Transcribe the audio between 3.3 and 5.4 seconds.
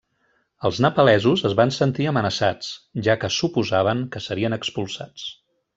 suposaven que serien expulsats.